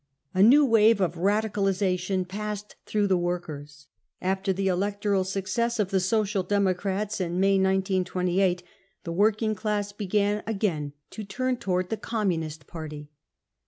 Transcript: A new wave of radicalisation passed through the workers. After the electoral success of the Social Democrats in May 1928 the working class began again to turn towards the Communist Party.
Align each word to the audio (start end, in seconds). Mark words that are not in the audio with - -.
A 0.33 0.41
new 0.41 0.65
wave 0.65 0.99
of 0.99 1.13
radicalisation 1.13 2.27
passed 2.27 2.75
through 2.87 3.05
the 3.05 3.19
workers. 3.19 3.85
After 4.19 4.51
the 4.51 4.67
electoral 4.67 5.23
success 5.23 5.77
of 5.77 5.91
the 5.91 5.99
Social 5.99 6.41
Democrats 6.41 7.21
in 7.21 7.39
May 7.39 7.57
1928 7.59 8.63
the 9.03 9.11
working 9.11 9.53
class 9.53 9.91
began 9.91 10.41
again 10.47 10.93
to 11.11 11.23
turn 11.23 11.57
towards 11.57 11.89
the 11.89 11.97
Communist 11.97 12.65
Party. 12.65 13.11